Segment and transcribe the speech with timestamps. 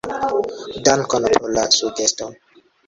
[0.87, 2.35] Dankon pro la sugesto.